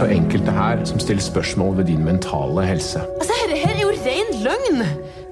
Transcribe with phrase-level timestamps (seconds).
[0.00, 3.02] Det er enkelte her som stiller spørsmål ved din mentale helse.
[3.20, 4.78] Altså, Dette her er jo ren løgn!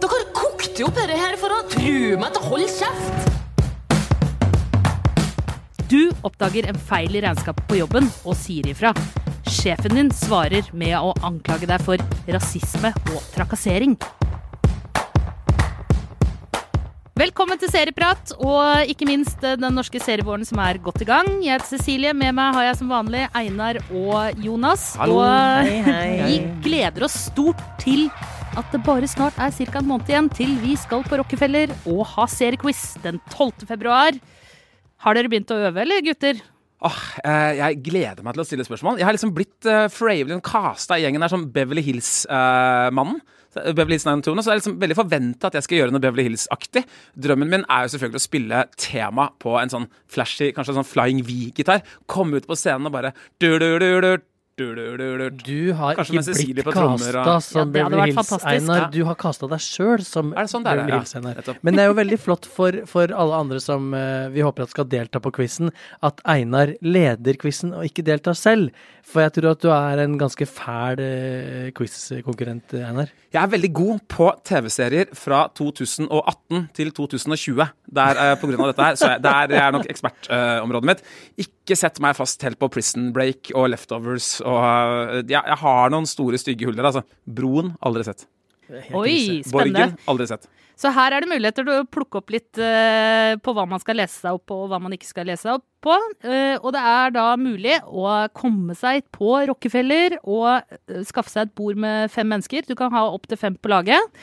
[0.03, 3.17] Dere kokte jo opp dette her for å true meg til å holde kjeft!
[5.89, 8.93] Du oppdager en feil i regnskapet på jobben og sier ifra.
[9.49, 11.97] Sjefen din svarer med å anklage deg for
[12.29, 13.97] rasisme og trakassering.
[17.19, 21.27] Velkommen til Serieprat, og ikke minst eh, den norske serievåren som er godt i gang.
[21.43, 24.93] Jeg heter Cecilie, med meg har jeg som vanlig Einar og Jonas.
[25.01, 25.17] Hallo.
[25.25, 26.13] Og Hei, hei.
[26.29, 28.05] vi gleder oss stort til
[28.55, 29.81] at det bare snart er ca.
[29.81, 33.67] en måned igjen til vi skal på Rockefeller og ha seriequiz den 12.
[33.67, 34.15] februar.
[35.03, 36.39] Har dere begynt å øve, eller gutter?
[36.87, 39.03] Åh, eh, jeg gleder meg til å stille spørsmål.
[39.03, 43.19] Jeg har liksom blitt uh, Fravelin casta i gjengen der som Beverly Hills-mannen.
[43.55, 46.85] Beverly Hills 902, så er liksom veldig forventa at jeg skal gjøre noe Beverly Hills-aktig.
[47.19, 50.91] Drømmen min er jo selvfølgelig å spille tema på en sånn flashy, kanskje en sånn
[50.93, 51.85] Flying V-gitar.
[52.07, 54.19] Komme ut på scenen og bare du, du, du, du,
[54.59, 55.27] du, du, du, du.
[55.39, 58.81] Du har Kanskje ikke blitt kasta og- som Ja, Beverly Hills-Einar.
[58.81, 58.89] Ja.
[58.91, 60.99] Du har kasta deg sjøl som sånn er, Beverly ja?
[60.99, 61.37] Hills, Einar.
[61.39, 61.61] Nettopp.
[61.63, 64.75] Men det er jo veldig flott for, for alle andre som uh, vi håper at
[64.75, 65.71] skal delta på quizen,
[66.03, 68.75] at Einar leder quizen og ikke deltar selv.
[69.07, 73.15] For jeg tror at du er en ganske fæl uh, quiz-konkurrent, Einar.
[73.29, 77.67] Jeg er veldig god på TV-serier fra 2018 til 2020.
[77.99, 81.03] Der, uh, på grunn av dette her, så jeg, der er nok ekspertområdet mitt.
[81.45, 85.93] Ikke sett meg fast helt på Prison Break og Leftovers og uh, jeg, Jeg har
[85.93, 87.05] noen store, stygge huller, altså.
[87.29, 88.25] Broen aldri sett.
[88.97, 89.51] Oi, spennende.
[89.53, 90.49] Borgen aldri sett.
[90.79, 93.99] Så her er det muligheter til å plukke opp litt eh, på hva man skal
[93.99, 95.97] lese seg opp på, og hva man ikke skal lese seg opp på.
[96.23, 101.49] Eh, og det er da mulig å komme seg på Rockefeller og eh, skaffe seg
[101.49, 102.69] et bord med fem mennesker.
[102.69, 104.23] Du kan ha opptil fem på laget.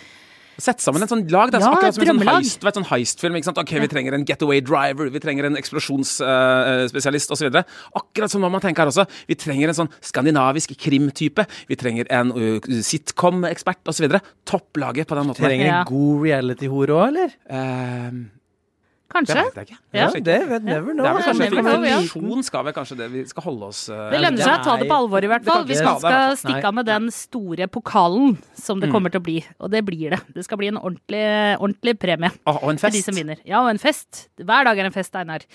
[0.57, 1.51] Sett sammen en sånn lag.
[1.51, 3.35] Det er Ja, akkurat som en sånn heist, vet, sånn heistfilm.
[3.35, 3.57] ikke sant?
[3.59, 7.59] Ok, Vi trenger en getaway driver, vi trenger en eksplosjonsspesialist uh, osv.
[7.95, 9.05] Akkurat som når man tenker her også.
[9.27, 11.45] Vi trenger en sånn skandinavisk krimtype.
[11.67, 14.19] Vi trenger en uh, sitcom-ekspert osv.
[14.47, 15.43] Topplaget på den måten.
[15.43, 18.34] Trenger en god reality-hore òg, eller?
[19.05, 19.77] Eh, det vet jeg ikke.
[19.93, 23.21] Ja, Kanskje det vet never Det er kanskje never know, skal vel kanskje det vi
[23.29, 25.63] skal holde oss uh, Det lønner seg å ta det på alvor, i hvert fall.
[25.69, 28.81] Vi hvert skal stikke av med den store pokalen som Mm.
[28.81, 29.37] det kommer til å bli.
[29.61, 30.19] Og det blir det.
[30.35, 31.23] Det skal bli en ordentlig,
[31.61, 32.31] ordentlig premie.
[32.45, 32.87] Å, og en fest.
[32.89, 33.37] For de som vinner.
[33.47, 34.27] Ja, og en fest.
[34.35, 35.45] Hver dag er en fest, Einar.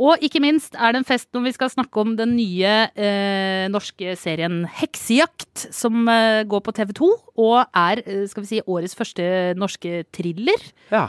[0.00, 3.64] Og ikke minst er det en fest når vi skal snakke om den nye eh,
[3.72, 7.08] norske serien Heksejakt, som eh, går på TV 2,
[7.42, 9.24] og er eh, skal vi si, årets første
[9.58, 10.62] norske thriller.
[10.92, 11.08] Ja.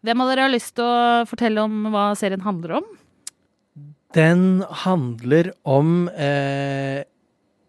[0.00, 2.86] Hvem av dere har lyst til å fortelle om hva serien handler om?
[4.16, 7.04] Den handler om eh,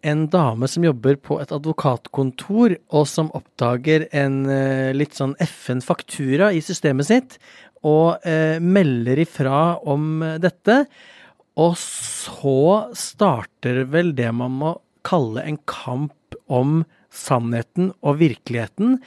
[0.01, 6.53] en dame som jobber på et advokatkontor, og som oppdager en eh, litt sånn FN-faktura
[6.55, 7.37] i systemet sitt,
[7.85, 10.85] og eh, melder ifra om dette.
[11.59, 12.63] Og så
[12.97, 14.73] starter vel det man må
[15.05, 18.99] kalle en kamp om sannheten og virkeligheten,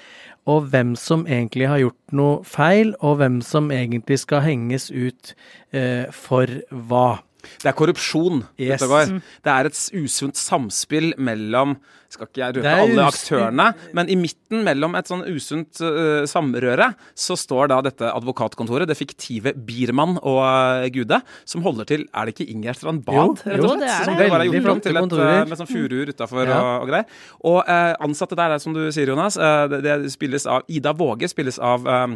[0.44, 5.32] og hvem som egentlig har gjort noe feil, og hvem som egentlig skal henges ut
[5.72, 7.22] eh, for hva.
[7.62, 8.80] Det er korrupsjon Yes.
[8.86, 9.18] går.
[9.44, 11.76] Det er et usunt samspill mellom
[12.14, 13.64] Skal ikke jeg røpe alle aktørene,
[13.98, 18.94] men i midten mellom et sånn usunt uh, samrøre, så står da dette advokatkontoret, det
[18.94, 23.18] fiktive Biermann og uh, Gude, som holder til Er det ikke Ingjerd Strand Bad?
[23.18, 23.82] Jo, rett jo, og slett?
[23.82, 24.28] det er Som det.
[24.30, 25.34] bare er Veldig gjort om til et, kontorer.
[25.42, 26.60] øh, med sånn furuer utafor Ja.
[26.62, 27.06] og, og greier.
[27.50, 27.74] Og
[28.06, 29.34] ansatte der er som du sier, Jonas,
[29.74, 32.14] det, det spilles av Ida Våge, spilles av øh,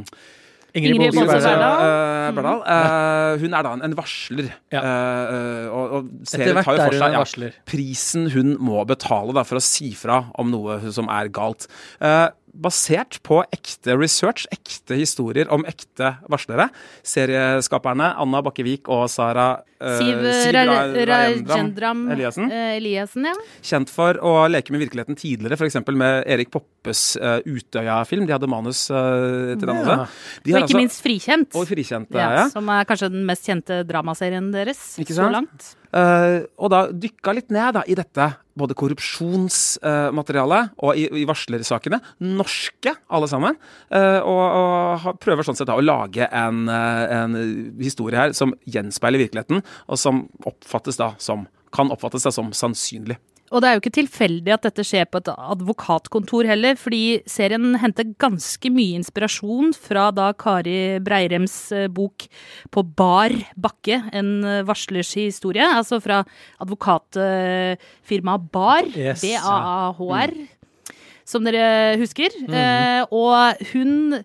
[0.77, 2.35] Ingrid Ingrid Bolsø Berdal.
[2.37, 2.61] Berdal.
[2.69, 4.51] Eh, hun er da en, en varsler.
[4.75, 4.83] Ja.
[4.83, 9.61] Eh, og, og serien tar jo for seg ja, prisen hun må betale da, for
[9.61, 11.69] å si fra om noe som er galt.
[12.05, 16.69] Eh, basert på ekte research, ekte historier om ekte varslere.
[17.07, 19.49] Serieskaperne Anna Bakkevik og Sara
[19.81, 20.23] eh, Siv
[20.57, 22.51] Ra- Ra- Rajendram Eliassen.
[22.51, 23.35] eh, Eliassen, ja.
[23.63, 25.79] Kjent for å leke med virkeligheten tidligere, f.eks.
[25.93, 28.27] med Erik Poppes uh, Utøya-film.
[28.29, 29.83] De hadde manus eh, til den Ja.
[29.83, 30.09] også.
[30.45, 31.55] De Og ikke altså- minst Frikjent.
[31.55, 32.49] Og frikjent ja, ja.
[32.53, 35.75] Som er kanskje den mest kjente dramaserien deres Ikke så langt.
[35.95, 38.27] Eh, og da dykka litt ned da, i dette,
[38.59, 42.01] både korrupsjonsmaterialet og i, i varslersakene.
[42.27, 43.55] Norske, alle sammen.
[43.87, 47.39] Uh, og, og prøver sånn sett da å lage en, en
[47.79, 53.17] historie her som gjenspeiler virkeligheten, og som oppfattes da som kan oppfattes da som sannsynlig.
[53.49, 57.79] Og det er jo ikke tilfeldig at dette skjer på et advokatkontor heller, fordi serien
[57.81, 62.27] henter ganske mye inspirasjon fra da Kari Breirems eh, bok
[62.75, 65.65] På bar bakke, en eh, varslers historie.
[65.65, 66.21] Altså fra
[66.61, 69.25] advokatfirmaet Bar, Yes.
[69.25, 70.35] B-A-A-H-R,
[71.29, 72.35] som dere husker.
[72.49, 74.23] Eh, og hun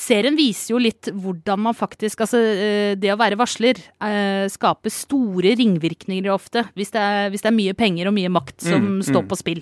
[0.00, 4.92] serien viser jo litt hvordan man faktisk Altså, eh, det å være varsler eh, skaper
[4.92, 6.64] store ringvirkninger ofte.
[6.76, 9.28] Hvis det, er, hvis det er mye penger og mye makt som Mm, står mm.
[9.28, 9.58] på spill.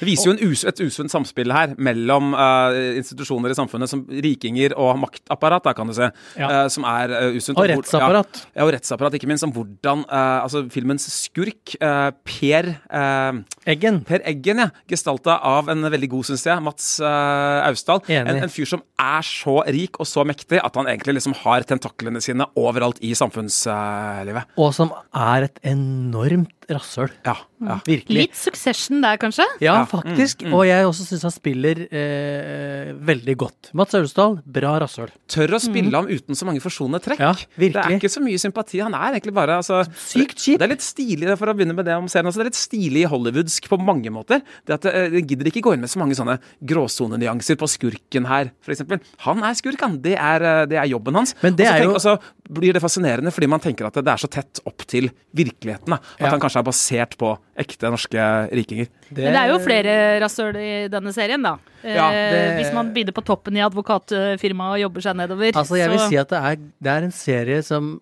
[0.00, 4.02] Det viser jo en us et usunt samspill her mellom eh, institusjoner i samfunnet som
[4.10, 6.48] rikinger og maktapparat, da, kan du se, Ja.
[6.48, 7.58] eh, som er uh, usunt.
[7.58, 8.40] Og rettsapparat.
[8.42, 9.46] Ja, ja, og rettsapparat, ikke minst.
[9.46, 13.40] Om hvordan eh, altså filmens skurk, eh, Per eh,
[13.72, 14.02] Eggen.
[14.08, 14.68] Per Eggen, ja.
[14.90, 18.02] Gestalta av en veldig god, syns jeg, Mats uh, Austdal.
[18.10, 21.66] En, en fyr som er så rik og så mektig at han egentlig liksom har
[21.68, 24.56] tentaklene sine overalt i samfunnslivet.
[24.60, 27.10] Og som er et enormt rasshøl.
[27.24, 27.76] ja, ja.
[27.86, 28.16] Virkelig.
[28.16, 29.44] Litt Succession der, kanskje?
[29.60, 30.42] Ja, Ja, faktisk.
[30.42, 30.54] mm, mm.
[30.54, 33.70] Og jeg også syns han spiller eh, veldig godt.
[33.76, 35.10] Mats Aulesdal, bra rasshøl.
[35.30, 37.20] Tør å spille ham uten så mange forsonende trekk.
[37.22, 38.80] Ja, det er ikke så mye sympati.
[38.82, 40.58] Han er egentlig bare altså, Sykt kjip.
[40.60, 42.60] Det er litt stilig for å begynne med det om serien Altså, Det er litt
[42.60, 44.42] stilig hollywoodsk på mange måter.
[44.66, 48.26] Det at jeg Det gidder ikke gå inn med så mange sånne gråsonenyanser på skurken
[48.28, 48.82] her, f.eks.
[49.26, 49.98] Han er skurk, han.
[50.02, 51.34] Det er, eh, det er jobben hans.
[51.42, 52.16] Men det og så er tenk- jo- og så
[52.60, 55.86] blir det fascinerende fordi man tenker at det er så tett opp til virkeligheten.
[55.86, 55.96] Da.
[55.96, 56.30] At Ja.
[56.30, 58.88] han kanskje er basert på ekte norske rikinger.
[59.10, 61.56] Men det er jo flere rasshøl i denne serien, da.
[61.84, 65.52] Ja, eh, det- Hvis man begynner på toppen i advokatfirmaet og jobber seg nedover.
[65.52, 68.00] Altså, jeg vil så- si at det er, det er en serie som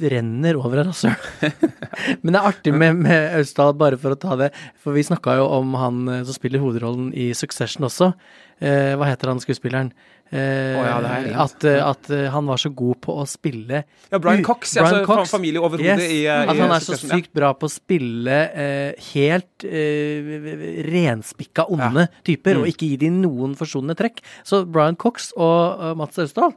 [0.00, 1.14] renner over av rasshøl.
[2.22, 4.50] Men det er artig med, med Austdal, bare for å ta det.
[4.82, 8.12] For vi snakka jo om han eh, som spiller hovedrollen i Succession også.
[8.60, 9.92] Eh, hva heter han skuespilleren?
[10.34, 14.18] Eh, oh, ja, at, eh, at eh, han var så god på å spille Ja,
[14.18, 15.30] Brian Cox, ja, Brian altså, Cox.
[15.30, 19.62] familie Yes, i, i, At han er så sykt bra på å spille eh, helt
[19.68, 22.64] eh, renspikka onde typer, Mm.
[22.64, 24.18] og ikke gi dem noen forsonende trekk.
[24.42, 26.52] Så Brian Cox og uh, Mats Austdal,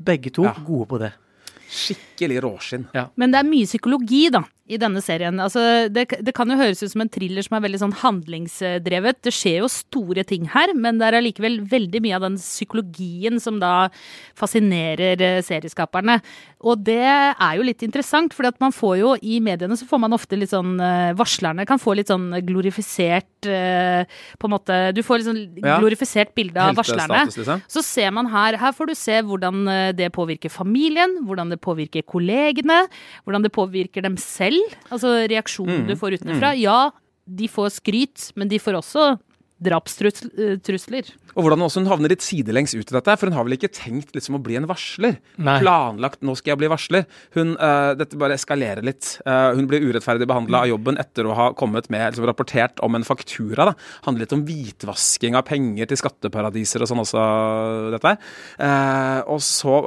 [0.00, 0.54] begge to Ja.
[0.64, 1.12] gode på det.
[1.74, 2.84] Skikkelig råskinn.
[3.16, 5.36] Men det er mye psykologi, da, i denne serien.
[5.44, 5.60] Altså,
[5.92, 9.18] det, det kan jo høres ut som en thriller som er veldig sånn handlingsdrevet.
[9.26, 13.36] Det skjer jo store ting her, men det er allikevel veldig mye av den psykologien
[13.44, 13.90] som da
[14.40, 16.16] fascinerer eh, serieskaperne.
[16.64, 20.16] Og det er jo litt interessant, for man får jo i mediene så får man
[20.16, 24.06] ofte litt sånn eh, Varslerne kan få litt sånn glorifisert eh,
[24.40, 27.24] På en måte Du får litt sånn glorifisert bilde av varslerne.
[27.28, 27.60] Liksom.
[27.68, 32.06] Så ser man her, her får du se hvordan det påvirker familien, hvordan det påvirker
[32.08, 32.84] kollegene,
[33.26, 34.53] hvordan det påvirker dem selv.
[34.90, 36.52] Altså reaksjonen Mm, du får utenfra.
[36.60, 36.90] Ja,
[37.26, 39.18] de får skryt, men de får også
[39.64, 41.12] drapstrusler.
[41.34, 43.16] Og hvordan også hun havner litt sidelengs ut i dette.
[43.18, 45.18] For hun har vel ikke tenkt liksom å bli en varsler?
[45.36, 45.56] Nei.
[45.62, 47.06] Planlagt 'nå skal jeg bli varsler'.
[47.34, 49.16] Hun, uh, dette bare eskalerer litt.
[49.26, 52.94] Uh, hun blir urettferdig behandla av jobben etter å ha kommet med, liksom rapportert om
[52.94, 53.70] en faktura.
[53.70, 53.74] da.
[54.06, 57.24] Handler litt om hvitvasking av penger til skatteparadiser og sånn også,
[57.96, 58.18] dette her.
[58.58, 59.80] Uh, og så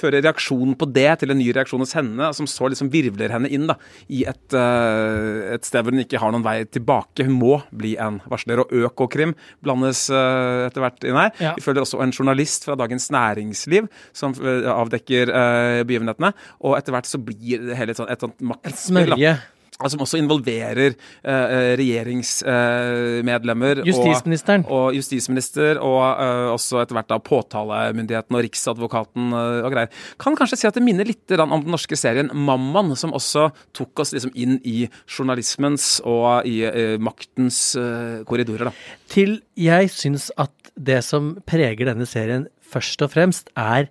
[0.00, 3.48] fører reaksjonen på det til en ny reaksjon hos henne, som så liksom virvler henne
[3.48, 3.76] inn da,
[4.12, 7.24] i et, et sted hvor hun ikke har noen vei tilbake.
[7.24, 8.62] Hun må bli en varsler.
[8.64, 11.30] Og Økokrim blandes eh, etter hvert inn her.
[11.42, 11.54] Ja.
[11.58, 16.32] Vi følger også en journalist fra Dagens Næringsliv som eh, avdekker eh, begivenhetene.
[16.64, 19.10] Og etter hvert så blir det hele et sånt, et sånt Et maktspill.
[19.12, 19.16] da.
[19.16, 19.34] smørje.
[19.80, 23.80] Altså, som også involverer eh, regjeringsmedlemmer.
[23.88, 24.66] Justisministeren.
[24.68, 29.88] Og, og justisminister, og eh, også etter hvert da påtalemyndigheten og Riksadvokaten eh, og greier.
[30.20, 34.00] Kan kanskje si at det minner litt om den norske serien Mamman, som også tok
[34.04, 38.64] oss liksom inn i journalismens og i eh, maktens eh, korridorer.
[38.68, 38.72] da.
[39.10, 43.88] Til jeg syns at det som preger denne serien først og fremst, er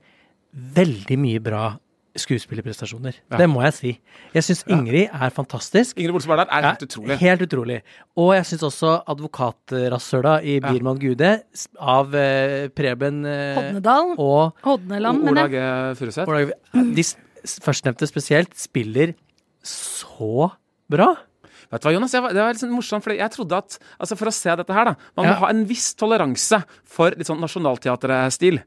[0.53, 1.63] veldig mye bra
[2.21, 3.15] skuespillerprestasjoner.
[3.31, 3.37] Ja.
[3.41, 3.91] Det må jeg si.
[4.35, 5.97] Jeg syns Ingrid er fantastisk.
[5.99, 7.17] Ingrid Bolsen Bardal er Ja, helt utrolig.
[7.21, 7.77] Helt utrolig.
[8.19, 11.31] Og jeg syns også advokatrasshøla i Birman Gude
[11.79, 14.13] av eh, Preben eh, Hodnedal.
[14.17, 15.55] og Hodneland, mener Ola jeg.
[15.55, 15.97] G.
[15.99, 16.53] Furuseth.
[16.99, 17.07] De
[17.63, 19.15] førstnevnte spesielt spiller
[19.65, 20.49] så
[20.91, 21.13] bra.
[21.69, 22.13] Vet du hva, Jonas?
[22.15, 24.55] Jeg var, det var litt sånn morsomt, for jeg trodde at altså For å se
[24.57, 25.39] dette her, da Man må Ja.
[25.43, 28.57] ha en viss toleranse for litt sånn nasjonalteaterstil.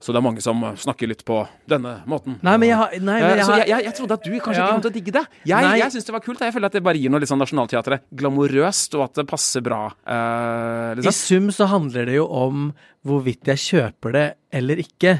[0.00, 1.38] Så det er mange som snakker litt på
[1.70, 2.36] denne måten.
[2.44, 4.66] Nei, men jeg har, nei, men jeg har jeg, jeg, trodde at du kanskje Ja.
[4.66, 5.22] ikke kom til å digge det.
[5.48, 5.78] Jeg, Nei.
[5.80, 6.42] jeg syns det var kult.
[6.44, 9.64] Jeg føler at det bare gir noe litt sånn Nationaltheatret glamorøst, og at det passer
[9.64, 9.80] bra.
[10.04, 11.16] Eh, I liksom.
[11.16, 12.68] sum så handler det jo om
[13.06, 15.18] hvorvidt jeg kjøper det eller ikke.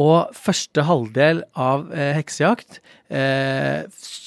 [0.00, 2.80] Og første halvdel av eh, Heksejakt
[3.14, 3.84] eh,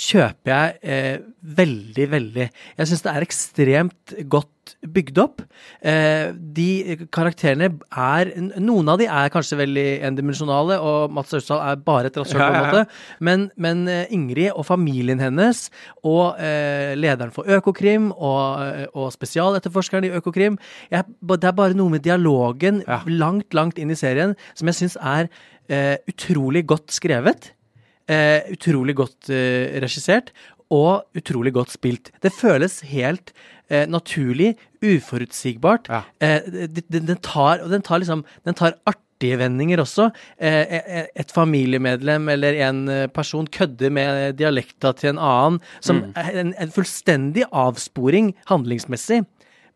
[0.07, 1.17] kjøper jeg eh,
[1.57, 2.45] veldig, veldig.
[2.79, 4.53] Jeg syns det er ekstremt godt
[4.95, 5.43] bygd opp.
[5.83, 11.83] Eh, de karakterene er Noen av de er kanskje veldig endimensjonale, og Mats Austdal er
[11.83, 12.85] bare et rasshøl, på en måte.
[13.23, 15.65] Men, men eh, Ingrid og familien hennes,
[16.07, 20.57] og eh, lederen for Økokrim, og, og spesialetterforskeren i Økokrim
[20.91, 21.03] jeg,
[21.43, 22.96] Det er bare noe med dialogen Ja.
[23.05, 25.29] Langt, langt inn i serien som jeg syns er
[25.69, 27.51] eh, utrolig godt skrevet.
[28.07, 30.31] Eh, utrolig godt eh, regissert.
[30.69, 32.09] og utrolig godt spilt.
[32.21, 33.31] Det føles helt
[33.71, 35.87] eh, naturlig, uforutsigbart.
[35.87, 36.01] Ja.
[36.19, 40.09] Eh, den, den tar, den tar liksom Den tar artige vendinger også.
[40.37, 46.03] Eh, eh, et familiemedlem eller en eh, person kødder med dialekta til en annen, som
[46.03, 46.11] Mm.
[46.33, 49.23] en, en fullstendig avsporing handlingsmessig,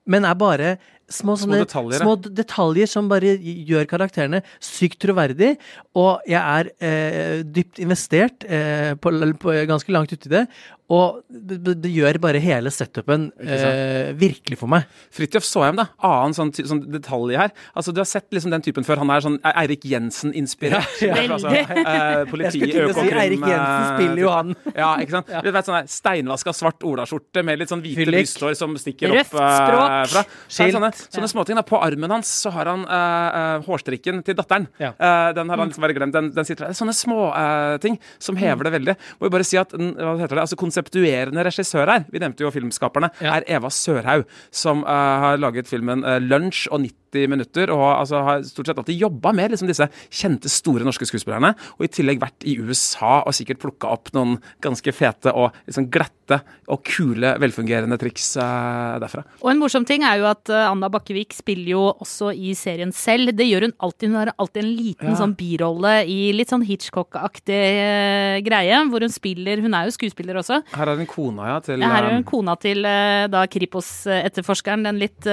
[0.08, 0.78] men er bare
[1.12, 5.56] små, sånne, detaljer, små detaljer som bare gjør karakterene sykt troverdig,
[6.00, 10.46] og jeg er eh, dypt investert eh, på, på ganske langt uti det,
[10.91, 14.84] og det, det- gjør bare hele setupen eh, virkelig for meg.
[15.15, 15.86] Fridtjof Saaheim, da.
[16.03, 17.53] Annen sånn, sånn detalj her.
[17.80, 19.00] Altså, Du har sett liksom den typen før.
[19.00, 20.98] Han er sånn E- Eirik Jensen-inspirert.
[21.03, 21.32] Ja, ja.
[21.32, 24.51] Altså, eh, politi, Jeg skulle til å si Eirik Jensen eh, spiller jo han.
[24.82, 25.32] Ja, ikke sant?
[25.48, 29.36] Du vet sånn der Steinvaska svart olaskjorte med litt sånn hvite brysthår som stikker Røft
[29.36, 29.96] opp eh, språk.
[30.12, 30.25] fra.
[30.51, 30.75] Skilt.
[30.75, 31.58] sånne, sånne småting.
[31.60, 34.67] da På armen hans så har han uh, hårstrikken til datteren.
[34.81, 34.91] Ja.
[34.96, 36.13] Uh, den har han liksom bare glemt.
[36.15, 36.77] Den, den sitter der.
[36.77, 38.96] Sånne småting ting som hever det veldig.
[39.20, 42.51] Må jo bare si at hva heter det, altså konseptuerende regissør her, vi nevnte jo
[42.53, 43.38] filmskaperne, Ja.
[43.39, 48.44] er Eva Sørhaug, som har laget filmen uh, 'Lunsj' og 90 minutter, og altså, har
[48.48, 52.46] stort sett alltid jobba med liksom, disse kjente, store norske skuespillerne, og i tillegg vært
[52.48, 56.39] i USA og sikkert plukka opp noen ganske fete og liksom glatte
[56.72, 59.25] og kule, velfungerende triks uh, derfra.
[59.44, 62.94] Og en morsom ting er jo at eh, Anna Bakkevik spiller jo også i serien
[62.96, 63.34] selv.
[63.36, 64.08] Det gjør hun alltid.
[64.13, 65.18] Hun har alltid en liten Ja.
[65.20, 70.39] sånn birolle i litt sånn Hitchcock-aktig uh, greie, hvor hun spiller Hun er jo skuespiller
[70.39, 70.62] også.
[70.72, 74.88] Her er hun kona, ja, til Her er hun kona til uh, da Kripos-etterforskeren.
[74.88, 75.27] Den litt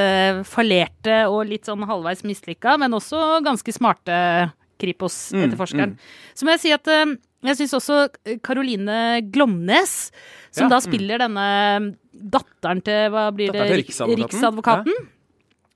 [0.49, 4.17] fallerte og litt sånn halvveis mislykka, men også ganske smarte
[4.79, 5.97] Kripos-etterforskeren.
[6.39, 7.17] Så må jeg si at eh,
[7.49, 7.99] jeg syns også
[8.47, 10.11] Karoline Glomnes,
[10.51, 10.87] som Ja, da mm.
[10.89, 11.47] spiller denne
[12.19, 14.99] datteren til hva blir det, Riksadvokaten, Riksadvokaten.
[14.99, 15.15] ja.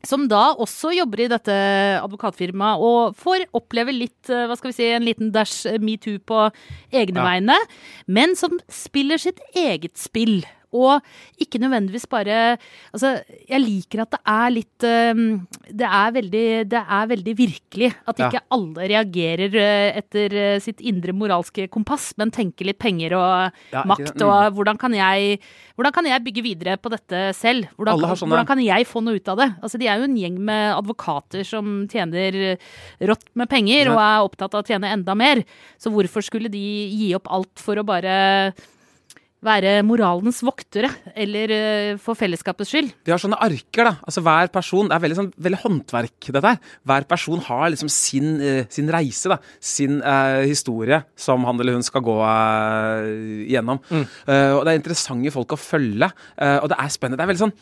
[0.02, 1.54] Som da også jobber i dette
[2.02, 6.18] advokatfirmaet og får oppleve litt, eh, hva skal vi si, en liten dash eh, metoo
[6.18, 6.40] på
[6.90, 7.28] egne Ja.
[7.28, 7.58] vegne,
[8.11, 10.40] men som spiller sitt eget spill.
[10.73, 11.02] Og
[11.41, 12.57] ikke nødvendigvis bare
[12.93, 13.11] Altså,
[13.49, 15.21] jeg liker at det er litt eh,
[15.69, 17.91] Det er veldig, det er veldig virkelig.
[18.09, 18.29] At Ja.
[18.31, 23.52] ikke alle reagerer eh, etter eh, sitt indre moralske kompass, men tenker litt penger og
[23.73, 24.25] Ja, makt mm.
[24.26, 25.38] og hvordan kan jeg
[25.76, 27.64] hvordan kan jeg bygge videre på dette selv?
[27.76, 29.49] Hvordan, sånne- hvordan kan jeg få noe ut av det?
[29.64, 32.59] Altså, de er jo en gjeng med advokater som tjener
[33.00, 33.93] rått med penger Ja.
[33.95, 35.43] og er opptatt av å tjene enda mer.
[35.81, 36.61] Så hvorfor skulle de
[36.93, 38.52] gi opp alt for å bare
[39.42, 40.87] være moralens voktere,
[41.18, 42.92] eller eh, for fellesskapets skyld?
[43.04, 43.92] De har sånne arker, da.
[44.06, 46.61] Altså Hver person Det er veldig, sånn, veldig håndverk, dette her.
[46.87, 49.40] Hver person har liksom sin, uh, sin reise, da.
[49.58, 53.02] Sin uh, historie som han eller hun skal gå uh,
[53.50, 53.82] gjennom.
[53.92, 56.08] Eh, og det er interessante folk å følge.
[56.38, 57.18] eh, og det er spennende.
[57.18, 57.56] Det er veldig sånn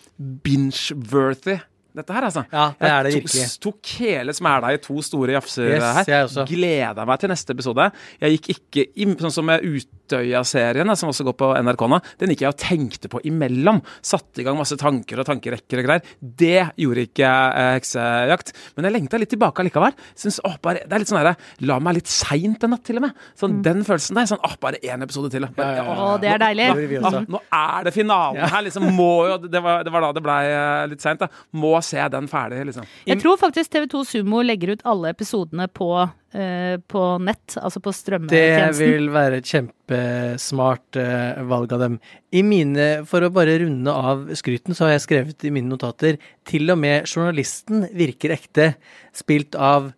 [0.44, 1.58] binge-worthy.
[1.90, 2.44] Dette her, altså.
[2.54, 3.46] Ja, det er det Jeg virkelig.
[3.58, 6.44] tok, tok hele smæla i to store jafser Yes, her.
[6.46, 7.88] Gleda meg til neste episode.
[8.22, 9.64] Jeg gikk ikke inn, sånn som med
[10.10, 11.98] Utøya-serien, som også går på NRK nå.
[12.20, 13.80] Den gikk jeg og tenkte på imellom.
[14.04, 16.10] Satte i gang masse tanker og tankerekker og greier.
[16.20, 18.52] Det gjorde ikke eh, Heksejakt.
[18.76, 19.94] Men jeg lengta litt tilbake allikevel.
[20.18, 21.36] Synes, åh, bare, det er litt sånn derre
[21.68, 23.24] La meg litt seint en natt, til og med.
[23.38, 24.28] Sånn Den følelsen der.
[24.30, 25.46] Sånn, åh, bare én episode til.
[25.56, 26.08] Bare, Ja, ja, ja.
[26.10, 26.68] Å, det er deilig.
[26.70, 27.22] Nå, vi også.
[27.22, 28.88] Ah, nå er det finalen her, liksom.
[28.96, 31.30] Må jo Det var, det var da det blei eh, litt seint, da.
[31.56, 32.88] Må se den ferdig, liksom.
[33.08, 35.90] Jeg tror faktisk TV2 Sumo legger ut alle episodene på,
[36.30, 38.76] på nett, altså på strømmetjenesten.
[38.78, 41.96] Det vil være et kjempesmart eh, valg av dem.
[42.30, 46.20] I mine, For å bare runde av skryten, så har jeg skrevet i mine notater
[46.46, 48.72] til og med journalisten virker ekte,
[49.16, 49.90] spilt av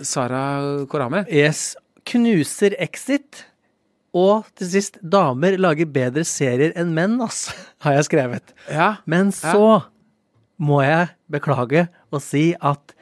[0.00, 1.24] Sara Korame.
[1.26, 1.74] Yes,
[2.08, 3.46] knuser Exit.
[4.16, 7.48] Og til sist, damer lager bedre serier enn menn, ass,
[7.84, 8.54] har jeg skrevet.
[8.70, 8.96] Ja.
[9.10, 9.82] Men så
[10.60, 12.94] må jeg beklage og si at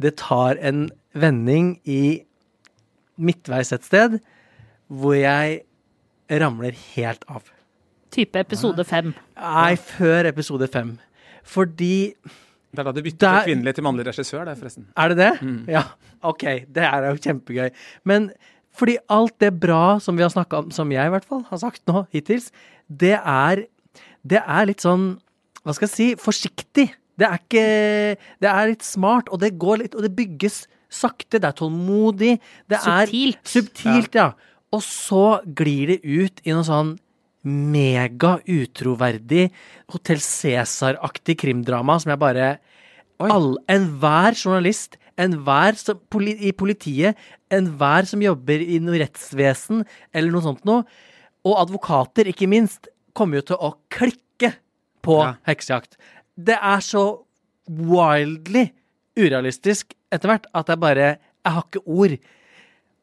[0.00, 2.24] det tar en vending i
[3.20, 4.18] midtveis et sted
[4.90, 5.60] hvor jeg
[6.30, 7.44] ramler helt av.
[8.14, 9.12] Type episode fem.
[9.38, 10.96] Nei, før episode fem.
[11.44, 12.14] Fordi
[12.74, 14.86] Det er da du bytter Der- fra kvinnelig til mannlig regissør, det, forresten.
[14.96, 15.68] Er det det?
[15.68, 15.82] Ja,
[16.22, 16.42] ok.
[16.72, 17.70] Det er jo kjempegøy.
[18.04, 18.32] Men
[18.74, 21.58] fordi alt det bra som vi har snakka om, som jeg i hvert fall har
[21.58, 22.50] sagt nå hittils,
[22.90, 23.66] det er
[24.26, 25.18] Det er litt sånn
[25.64, 26.14] Hva skal jeg si?
[26.16, 26.90] Forsiktig.
[27.18, 31.40] Det er ikke Det er litt smart, og det går litt Og det bygges sakte.
[31.40, 32.34] Det er tålmodig.
[32.70, 33.40] Det Subtilt.
[33.42, 34.28] er Subtilt, ja.
[34.74, 35.24] Og så
[35.54, 36.94] glir det ut i noe sånn
[37.44, 39.50] mega utroverdig
[39.92, 42.46] Hotell Cæsar-aktig krimdrama som jeg bare
[43.20, 47.14] all, Enhver journalist, enhver som, poli, i politiet,
[47.52, 50.82] enhver som jobber i noe rettsvesen eller noe sånt noe,
[51.44, 54.54] og advokater, ikke minst, kommer jo til å klikke
[55.04, 55.34] på Ja.
[55.46, 55.98] heksejakt.
[56.34, 57.04] Det er så
[57.68, 58.70] wildly
[59.16, 61.10] urealistisk etter hvert at jeg bare
[61.44, 62.16] Jeg har ikke ord.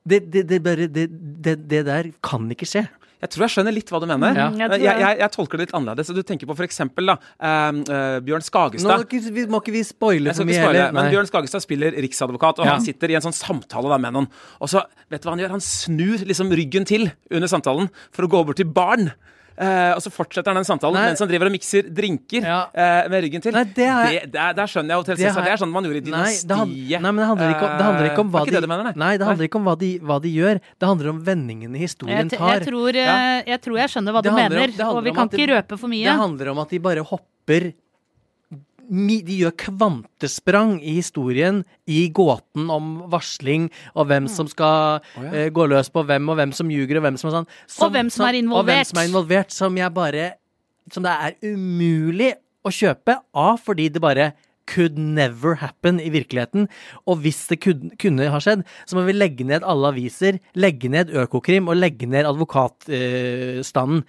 [0.02, 1.06] Det, det, det, bare, det,
[1.46, 2.88] det, det der kan ikke skje.
[3.22, 4.34] Jeg tror jeg skjønner litt hva du mener.
[4.34, 4.48] Ja.
[4.64, 6.10] Jeg jeg, jeg, jeg, tolker det litt annerledes.
[6.10, 9.04] Du tenker på for eksempel da, eh, Bjørn Skagestad.
[9.06, 10.96] Nå vi, må ikke vi spoile for mye spoile, heller.
[10.98, 12.80] men Bjørn Skagestad spiller riksadvokat, og Ja.
[12.80, 14.30] han sitter i en sånn samtale da med noen.
[14.58, 14.82] Og så,
[15.14, 15.54] vet du hva han gjør?
[15.54, 19.14] Han snur liksom ryggen til under samtalen for å gå bort til barn.
[19.62, 21.04] Eh, og så fortsetter han den samtalen Nei.
[21.12, 22.62] mens han driver og mikser drinker Ja.
[22.74, 23.54] eh, med ryggen til.
[23.54, 25.44] Nei, det er- jeg- det, der, der skjønner jeg Hotell Det har Cæsar.
[25.44, 26.48] Det jeg- er sånn man gjorde i Nei, Dynastiet.
[26.48, 28.46] det, hand, nei, men det handler ikke om, det handler ikke om Eh, hva ikke
[28.46, 28.94] de det du mener, nei?
[28.96, 30.56] Nei, det handler ikke om hva de, hva de gjør.
[30.82, 32.58] Det handler om vendingene historien t- tar.
[32.58, 34.98] jeg, tror, eh, jeg tror jeg skjønner hva du Det handler om- mener, det handler
[34.98, 36.04] og vi om kan at det- ikke røpe for mye.
[36.10, 37.74] Det handler om at de bare hopper
[38.92, 45.32] De gjør kvantesprang i historien, i gåten om varsling, og hvem som skal ja.
[45.32, 47.50] eh, gå løs på hvem, og hvem som ljuger, og hvem som er sånn.
[47.72, 48.88] Som- hvem som er Og hvem involvert.
[48.92, 50.34] som er involvert, som jeg bare
[50.92, 52.34] Som det er umulig
[52.66, 53.16] å kjøpe.
[53.34, 54.34] A, fordi det bare
[54.68, 56.68] could never happen i virkeligheten.
[57.08, 60.90] Og hvis det kunne, kunne ha skjedd, så må vi legge ned alle aviser, legge
[60.90, 64.04] ned Økokrim og legge ned advokatstanden.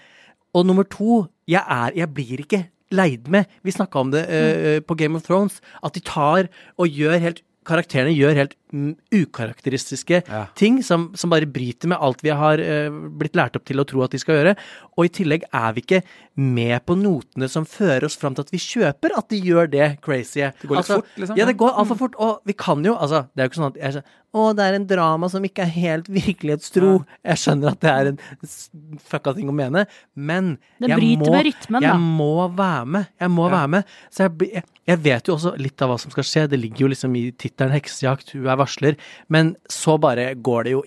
[0.54, 3.50] Og nummer to, jeg, er, jeg blir ikke leid med.
[3.64, 7.42] Vi snakka om det eh, på Game of Thrones, at de tar og gjør helt
[7.62, 8.54] Karakterene gjør helt
[9.12, 10.46] ukarakteristiske Ja.
[10.58, 13.86] ting som, som bare bryter med alt vi har uh, blitt lært opp til å
[13.88, 14.56] tro at de skal gjøre.
[14.96, 16.02] Og i tillegg er vi ikke
[16.36, 19.88] med på notene som fører oss fram til at vi kjøper at de gjør det
[20.04, 20.40] crazy.
[20.62, 21.36] Det går litt fort, liksom.
[21.36, 22.16] Ja, det går altfor fort.
[22.18, 24.74] Og vi kan jo altså Det er jo ikke sånn at jeg, Å, det er
[24.78, 27.04] en drama som ikke er helt virkelighetstro.
[27.28, 28.20] Jeg skjønner at det er en
[29.04, 29.82] fucka ting å mene,
[30.16, 33.10] men Det jeg må, med rytmen, jeg må være med.
[33.20, 33.52] Jeg må Ja.
[33.58, 33.84] være med.
[34.10, 36.46] Så jeg, jeg, jeg vet jo også litt av hva som skal skje.
[36.48, 38.98] Det ligger jo liksom i tittelen 'Heksejakt', hun er varsler.
[39.28, 40.84] Men så bare går det jo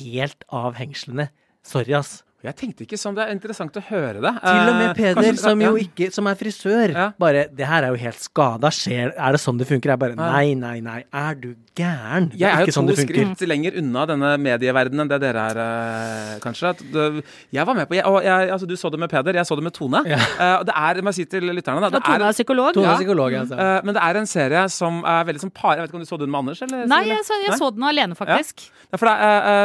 [0.00, 1.30] helt av hengslene.
[1.66, 2.22] Sorry, ass.
[2.44, 3.16] Jeg tenkte ikke sånn.
[3.18, 4.30] Det er interessant å høre det.
[4.38, 7.10] Til og med Eh, Peder, kanskje- som jo ikke Som er frisør, Ja.
[7.18, 8.70] bare 'Det her er jo helt skada.
[8.70, 11.04] Skjer Er det sånn det funker?' Jeg bare Nei, nei, nei.
[11.12, 12.30] Er du gæren?
[12.38, 16.38] Jeg er jo sånn to skritt lenger unna denne medieverdenen enn det dere er, eh,
[16.38, 17.22] kanskje.
[17.52, 19.56] Jeg var med på jeg, og jeg, altså, Du så det med Peder, jeg så
[19.56, 20.02] det med Tone.
[20.06, 20.16] Ja.
[20.38, 22.72] Eh, og det er, må jeg si til lytterne da, det Tone er, er psykolog.
[22.74, 23.58] Tone er psykolog, altså.
[23.58, 26.00] eh, Men det er en serie som er veldig som par Jeg vet ikke om
[26.00, 26.62] du så den med Anders?
[26.62, 27.58] Eller, Nei, jeg så, jeg Nei?
[27.58, 28.70] så den alene, faktisk.
[28.92, 28.96] Ja,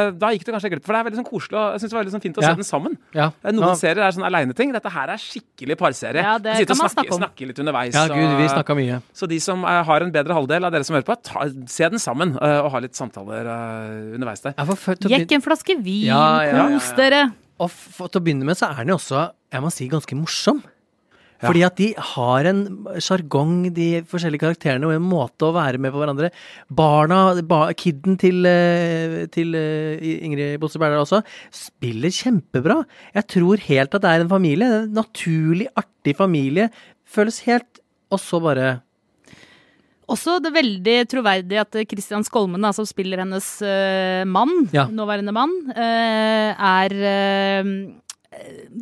[0.06, 0.84] eh, da gikk det kanskje glipp.
[0.84, 2.42] For det er veldig sånn koselig og jeg synes det var veldig sånn fint å
[2.42, 2.48] Ja.
[2.48, 2.96] se den sammen.
[3.14, 3.30] Ja.
[3.44, 3.74] Noen Ja.
[3.78, 4.72] serier er sånn aleine-ting.
[4.74, 6.22] Dette her er skikkelig parserie.
[6.24, 7.20] Ja, det kan og man snakke, snakke om.
[7.22, 7.94] snakke litt underveis.
[7.94, 9.00] Ja, gud, vi snakka mye.
[9.14, 11.88] Så de som eh, har en bedre halvdel av dere som hører på, ta, se
[11.88, 14.54] den sammen uh, og ha litt samtaler uh, underveis der.
[15.14, 16.96] Jekk en flaske vin, Ja, ja, ja, kos ja.
[16.96, 17.22] dere.
[17.60, 20.16] og for, til å begynne med så er den jo også, jeg må si, ganske
[20.18, 20.62] morsom.
[21.44, 21.50] Ja.
[21.50, 22.60] Fordi at de har en
[23.04, 26.30] sjargong, de forskjellige karakterene, og en måte å være med på hverandre.
[26.72, 31.20] Barna, ba, kidden til, eh, til eh, Ingrid Bosse Berdal også,
[31.52, 32.80] spiller kjempebra.
[33.18, 34.70] Jeg tror helt at det er en familie.
[34.80, 36.70] En naturlig, artig familie.
[37.04, 37.80] Føles helt
[38.12, 38.80] Og så bare
[40.08, 44.84] Også det veldig troverdige at Christian Skolmen, da, som spiller hennes uh, mann, Ja.
[44.86, 47.70] nåværende mann, uh, er eh,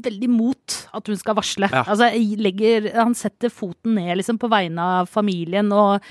[0.04, 1.70] veldig mot at hun skal varsle.
[1.72, 1.82] Ja.
[1.86, 2.10] Altså,
[2.40, 6.02] legger, han setter foten ned liksom, på vegne av familien og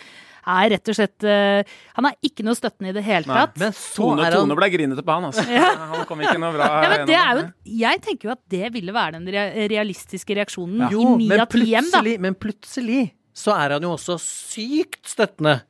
[0.42, 1.62] er rett og slett uh,
[1.98, 3.44] Han er ikke noe støttende i det hele Nei.
[3.44, 3.60] tatt.
[3.62, 5.46] Men Tone, han Tone ble grinete på han, altså.
[5.94, 7.44] Han kom ikke noe bra Ja, men det er jo,
[7.84, 9.30] jeg tenker jo at det ville være den
[9.70, 12.02] realistiske reaksjonen Jo, i ni men av ti hjem, da.
[12.26, 15.62] men plutselig så er han jo også sykt støttende.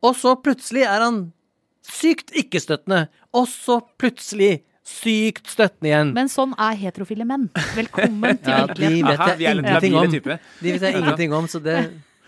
[0.00, 1.18] Og så plutselig er han
[1.84, 3.02] sykt ikke-støttende.
[3.36, 6.12] Og så plutselig sykt støttende igjen.
[6.16, 7.48] Men sånn er heterofile menn.
[7.76, 10.10] Velkommen til Ja, de vet jeg ingenting om.
[10.10, 11.78] De vet jeg ingenting om, så det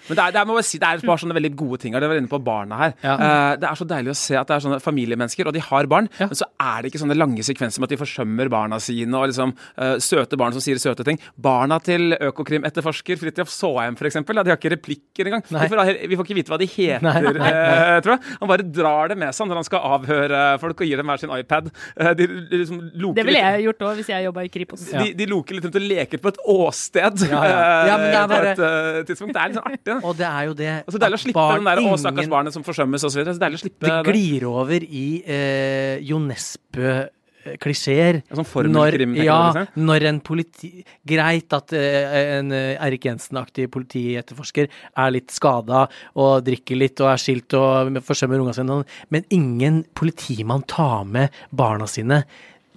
[0.08, 1.94] Men det er, det er, må jeg si, det er bare sånne veldig gode ting
[1.94, 2.00] her.
[2.02, 2.94] Det var inne på barna her.
[3.04, 3.14] Ja.
[3.20, 5.86] Uh, det er så deilig å se at det er sånne familiemennesker, og de har
[5.90, 6.26] barn, Ja.
[6.30, 9.28] men så er det ikke sånne lange sekvenser med at de forsømmer barna sine, og
[9.30, 11.20] liksom uh, søte barn som sier søte ting.
[11.38, 15.44] Barna til Økokrim-etterforsker Fridtjof Saaheim, eksempel, ja, de har ikke replikker engang.
[15.46, 17.52] Vi får, vi får ikke vite hva de heter, Nei.
[17.52, 18.36] eh, tror jeg.
[18.42, 21.20] Han bare drar det med seg når han skal avhøre folk og gir dem hver
[21.22, 21.70] sin iPad.
[21.96, 24.84] Eh, de, de liksom loker Det ville jeg gjort òg hvis jeg jobba i Kripos.
[24.92, 25.04] Ja.
[25.04, 27.60] De, de loker litt rundt og leker på et åsted Ja, ja.
[27.92, 28.68] Ja, men det er bare- på
[29.02, 29.34] et tidspunkt.
[29.36, 29.91] Det er litt sånn artig.
[29.92, 29.98] Da.
[30.08, 32.52] Og det er jo det Det er deilig å slippe den der 'å, stakkars barnet
[32.54, 33.18] som forsømmes' osv.
[33.24, 34.04] Så deilig å slippe Det det.
[34.12, 38.22] glir over i eh, Jo Nesbø-klisjeer.
[38.32, 39.66] Sånn formelkrim, ja, liksom?
[39.86, 40.84] når en politi...
[41.04, 47.10] Greit at eh, en Erik Eirik Jensen-aktig politietterforsker er litt skada og drikker litt og
[47.12, 52.22] er skilt og forsømmer ungene sine, men ingen politimann tar med barna sine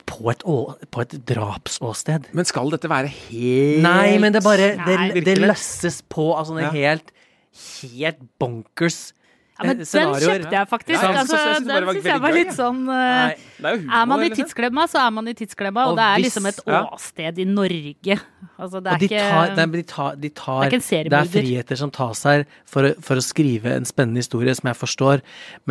[0.06, 2.30] på et, å, på et drapsåsted.
[2.38, 6.48] Men skal dette være helt Nei, men det bare Det, Nei, det løsses på av
[6.50, 6.74] sånne Ja.
[6.76, 7.12] helt
[7.56, 9.14] Helt bonkers
[9.56, 11.00] Ja, men eh, den kjøpte jeg faktisk.
[11.00, 13.94] Ja, altså, den syns jeg var litt sånn eh, Nei, er humor.
[13.96, 16.60] Er man i tidsklemma, så er man i tidsklemma, og, Og det er liksom et
[16.66, 18.18] åsted i Norge.
[18.56, 20.82] Altså, det er de tar, ikke de tar, de tar Det er
[21.14, 24.78] Det er friheter som tas her for, for å skrive en spennende historie som jeg
[24.82, 25.18] forstår,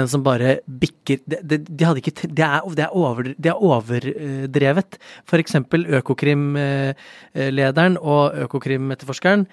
[0.01, 3.53] men som bare bikker Det, de, de hadde ikke, det, er, det, er over, det
[3.53, 4.97] er overdrevet.
[5.29, 9.44] For eksempel Økokrim-lederen og Økokrim-etterforskeren.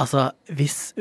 [0.00, 0.94] Altså, hvis,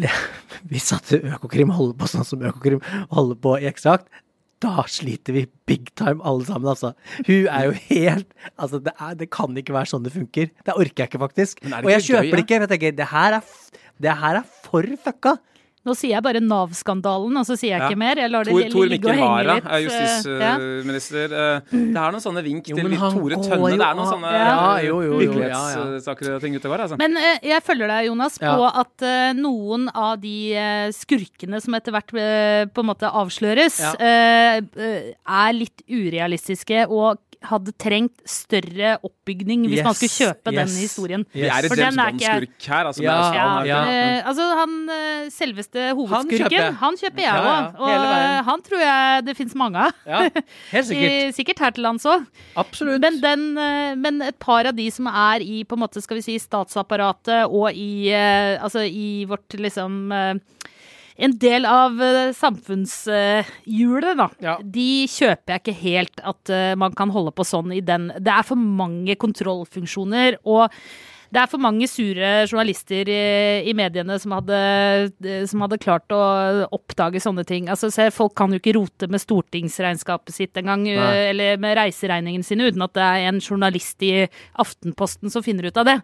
[0.70, 2.82] hvis at Økokrim holder på sånn som Økokrim
[3.14, 4.06] holder på i Ekstrakt,
[4.62, 6.92] da sliter vi big time alle sammen, altså.
[7.26, 10.52] Hun er jo helt Altså, det, er, det kan ikke være sånn det funker.
[10.64, 11.64] Det orker jeg ikke, faktisk.
[11.66, 12.60] Er Og jeg kjøper det ikke.
[12.62, 13.50] Jeg tenker, det her er,
[14.06, 15.34] det her er for fucka.
[15.84, 17.88] Nå sier jeg bare Nav-skandalen, og så sier jeg Ja.
[17.90, 18.16] ikke mer.
[18.16, 19.64] Jeg lar det Tor, ligge og henge Wara litt.
[19.64, 20.54] er eh, ja.
[20.56, 21.24] justisminister.
[21.24, 23.70] Eh, Det er noen sånne vink Jo, til Tore Tønne.
[23.70, 26.84] jo Det er noen sånne Ja, jo, jo, jo, virkelighetssaker og ting ute og går.
[26.86, 26.96] Altså.
[26.98, 28.70] Men eh, jeg følger deg, Jonas, på Ja.
[28.80, 33.80] at eh, noen av de eh, skurkene som etter hvert eh, på en måte avsløres,
[33.80, 33.92] Ja.
[34.00, 37.18] eh, eh, er litt urealistiske og
[37.48, 40.76] hadde trengt større oppbygning hvis man skulle kjøpe den yes.
[40.82, 41.24] historien.
[41.34, 42.88] Vi er et For James den er Bond-skurk her.
[42.90, 43.80] Altså, Ja, Ja, ja.
[43.84, 47.78] Uh, altså han uh, selveste hovedskurken, kjøper han kjøper, jeg Ja, òg.
[47.78, 49.92] ja, Og eh, han tror jeg det fins mange av.
[50.06, 50.22] Ja,
[50.72, 51.34] helt sikkert.
[51.38, 52.24] Sikkert her til lands òg.
[52.60, 53.00] Absolutt.
[53.04, 56.18] Men, den, eh, men et par av de som er i på en måte, skal
[56.20, 60.34] vi si, statsapparatet og i, eh, altså i vårt liksom eh,
[61.14, 64.28] En del av uh, samfunnshjulet, da.
[64.42, 64.56] Ja.
[64.58, 68.32] De kjøper jeg ikke helt at eh, man kan holde på sånn i den Det
[68.32, 70.40] er for mange kontrollfunksjoner.
[70.42, 70.72] og
[71.34, 73.20] det er for mange sure journalister i,
[73.66, 74.58] i mediene som hadde,
[75.50, 76.20] som hadde klart å
[76.74, 77.66] oppdage sånne ting.
[77.72, 82.70] Altså, se, folk kan jo ikke rote med stortingsregnskapet sitt engang, eller med reiseregningene sine,
[82.70, 84.12] uten at det er en journalist i
[84.62, 85.96] Aftenposten som finner ut av det.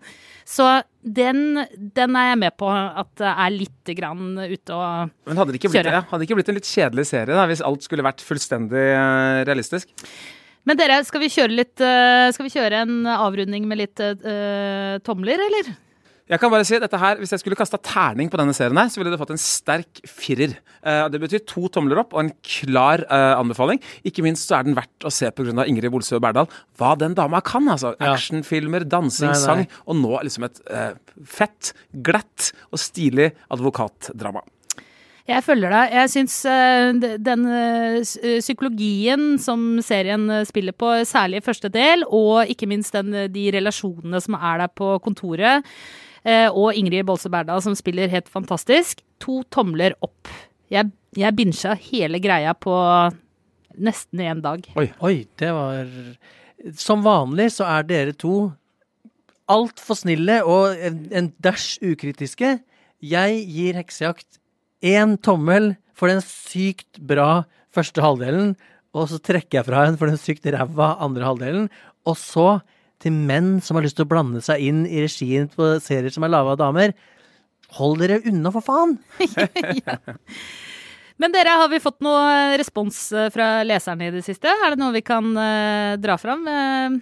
[0.49, 0.67] Så
[1.01, 1.63] den,
[1.95, 5.61] den er jeg med på at det er litt grann ute og Men hadde det,
[5.63, 5.95] ikke blitt, Kjøre.
[5.97, 8.85] ja, hadde det ikke blitt en litt kjedelig serie da, hvis alt skulle vært fullstendig
[8.91, 9.89] eh, realistisk?
[10.69, 14.99] Men dere, skal vi kjøre litt eh, Skal vi kjøre en avrunding med litt uh,
[15.07, 15.71] tomler, eller?
[16.31, 18.91] Jeg kan bare si dette her, Hvis jeg skulle kasta terning på denne serien, her,
[18.93, 20.53] så ville det fått en sterk firer.
[20.87, 23.81] Eh, det betyr to tomler opp og en klar anbefaling.
[24.07, 25.67] Ikke minst så er den verdt å se pga.
[25.67, 26.47] Ingrid Bolsø Berdal.
[26.79, 27.67] Hva den dama kan!
[27.75, 27.97] altså.
[27.99, 28.13] Ja.
[28.15, 29.43] Actionfilmer, dansing, Nei, nei.
[29.43, 29.67] sang.
[29.91, 30.63] Og nå liksom et
[31.27, 31.75] fett,
[32.07, 34.47] glatt og stilig advokatdrama.
[35.29, 35.95] Jeg følger deg.
[35.95, 42.05] Jeg syns eh, den eh, eh, psykologien som serien spiller på, særlig i første del,
[42.07, 45.67] og ikke minst den, de relasjonene som er der på kontoret,
[46.25, 50.31] eh, og Ingrid Bolse Berdal som spiller helt fantastisk, to tomler opp.
[50.73, 52.75] Jeg, jeg binsja hele greia på
[53.81, 54.65] nesten én dag.
[54.77, 55.87] Oi, det var
[56.77, 58.51] Som vanlig så er dere to
[59.51, 62.59] altfor snille og en, en dæsj ukritiske.
[63.01, 64.40] Jeg gir heksejakt
[64.81, 68.55] én tommel for den sykt bra første halvdelen,
[68.97, 71.69] og så trekker jeg fra en for den sykt ræva andre halvdelen.
[72.09, 72.49] Og så,
[73.01, 76.27] til menn som har lyst til å blande seg inn i regien på serier som
[76.27, 76.97] er laga av damer,
[77.77, 78.97] hold dere unna, for faen!
[81.21, 84.49] Men dere, har vi fått noe respons eh, fra leserne i det siste?
[84.49, 86.47] Er det noe vi kan eh, dra fram?
[86.49, 86.97] Eh,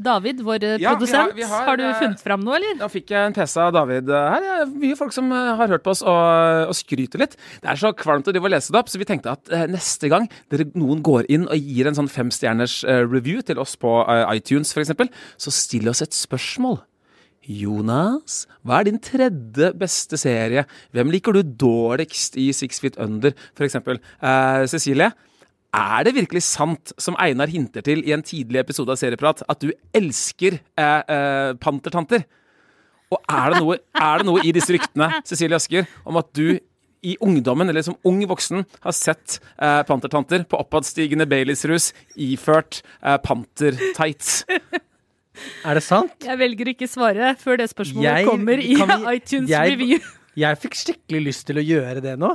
[0.00, 2.78] David, vår ja, produsent, vi har- vi har, har, du eh, funnet fram noe, eller?
[2.80, 4.40] Da fikk jeg en PC av David eh, her.
[4.46, 7.36] Det er mye folk som eh, har hørt på oss og, og skryter litt.
[7.60, 9.66] Det er så kvalmt å drive og lese det opp, så vi tenkte at eh,
[9.70, 13.76] neste gang dere, noen går inn og gir en sånn femstjerners eh, review til oss
[13.80, 14.94] på eh, iTunes f.eks.,
[15.40, 16.80] så still oss et spørsmål.
[17.50, 20.66] Jonas, hva er din tredje beste serie?
[20.94, 23.78] Hvem liker du dårligst i Six Feet Under, f.eks.?
[23.80, 25.08] Eh, Cecilie,
[25.74, 29.60] er det virkelig sant, som Einar hinter til i en tidlig episode av Serieprat, at
[29.62, 32.24] du elsker eh, eh, pantertanter?
[33.10, 36.58] Og er det, noe, er det noe i disse ryktene, Cecilie Asker, om at du
[37.02, 43.16] i ungdommen, eller som ung voksen, har sett eh, pantertanter på oppadstigende Baileys-rus iført eh,
[43.24, 44.42] pantertights?
[45.64, 46.12] Er det sant?
[46.26, 49.98] Jeg velger ikke svare før det spørsmålet Jeg- kommer i vi- iTunes jeg- review.
[50.36, 52.34] Jeg fikk skikkelig lyst til å gjøre det nå.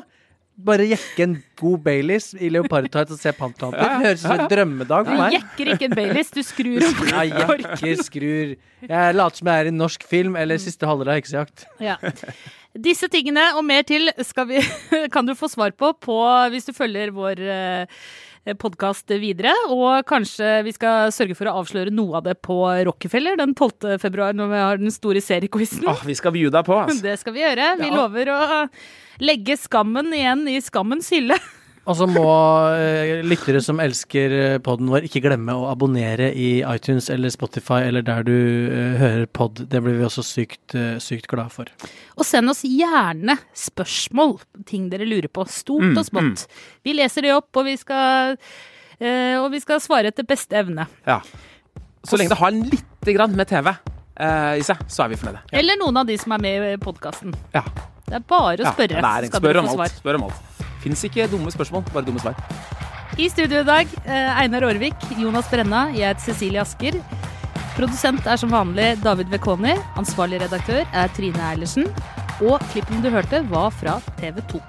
[0.55, 3.81] Bare jekke en god Baileys i leopardtights og se Pantanter.
[3.83, 5.33] Det høres ut som en drømmedag Du for meg.
[5.35, 8.53] jekker ikke en Baileys, du skrur opp Jeg jekker, skrur
[8.87, 11.65] Jeg later som jeg er i en norsk film eller siste halvdel av Heksejakt.
[11.83, 11.97] Ja.
[12.75, 14.63] Disse tingene og mer til skal vi,
[15.13, 16.17] kan du få svar på, på
[16.55, 17.43] hvis du følger vår
[18.53, 19.51] podkast videre.
[19.73, 23.97] Og kanskje vi skal sørge for å avsløre noe av det på Rockefeller den 12.
[24.03, 25.87] februar, når vi har den store seriequizen.
[25.89, 27.01] Oh, vi skal view deg på, altså.
[27.01, 27.71] Det skal vi gjøre.
[27.81, 27.95] Vi Ja.
[27.95, 28.69] lover å
[29.25, 31.39] legge skammen igjen i skammens hylle.
[31.85, 32.23] Og så må
[32.73, 34.33] eh, lyttere som elsker
[34.65, 39.27] podden vår, ikke glemme å abonnere i iTunes eller Spotify eller der du eh, hører
[39.29, 39.61] pod.
[39.69, 41.69] Det blir vi også sykt, eh, sykt glade for.
[42.17, 45.45] Og send oss gjerne spørsmål, ting dere lurer på.
[45.51, 46.47] Stort Mm, og smått.
[46.87, 48.37] Vi leser det opp, og vi skal,
[48.97, 50.87] eh, og vi skal svare etter beste evne.
[51.05, 51.19] Ja.
[52.05, 55.43] Så lenge det har lite grann med TV eh, i seg, så er vi fornøyde.
[55.53, 57.35] Eller noen av de som er med i podkasten.
[57.53, 57.61] Ja.
[58.05, 59.29] Det er bare å Ja, spørre, næring.
[59.33, 60.01] skal Spør dere om få alt.
[60.01, 60.54] Spør om alt.
[60.85, 62.37] Fins ikke dumme spørsmål, bare dumme svar.
[63.17, 66.99] I studio i dag, eh, Einar Aarvik, Jonas Brenna, jeg heter Cecilie Asker.
[67.75, 69.73] Produsent er som vanlig David Vekoni.
[69.97, 71.89] Ansvarlig redaktør er Trine Eilertsen.
[72.43, 74.61] Og klippen du hørte, var fra TV 2.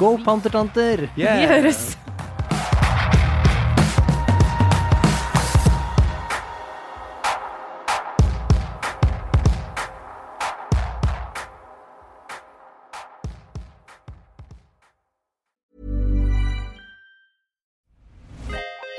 [0.00, 1.06] Go Pantertanter!
[1.16, 1.96] Vi høres!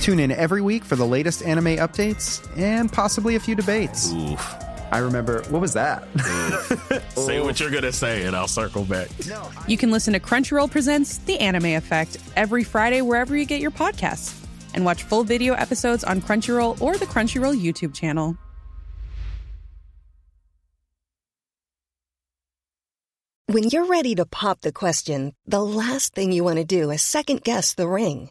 [0.00, 4.12] Tune in every week for the latest anime updates and possibly a few debates.
[4.12, 4.54] Oof.
[4.90, 6.04] I remember, what was that?
[7.14, 9.08] Say what you're gonna say, and I'll circle back.
[9.66, 13.70] you can listen to Crunchyroll Presents The Anime Effect every Friday wherever you get your
[13.70, 14.34] podcasts.
[14.74, 18.36] And watch full video episodes on Crunchyroll or the Crunchyroll YouTube channel.
[23.46, 27.00] When you're ready to pop the question, the last thing you want to do is
[27.00, 28.30] second guess the ring.